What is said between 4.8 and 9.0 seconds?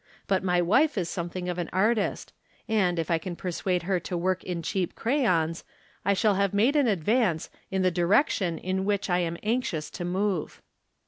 crayons, I shall have made an advance in the direction in